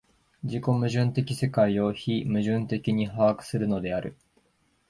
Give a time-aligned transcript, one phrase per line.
[0.43, 4.17] 自己矛盾的世界を非矛盾的に把握するのである。